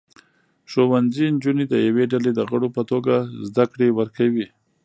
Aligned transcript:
ښوونځي 0.71 1.25
نجونې 1.35 1.65
د 1.69 1.73
یوې 1.87 2.05
ډلې 2.11 2.31
د 2.35 2.39
غړو 2.49 2.67
په 2.77 2.81
توګه 2.91 3.13
زده 3.49 3.65
کړې 3.71 3.87
ورکوي. 3.99 4.47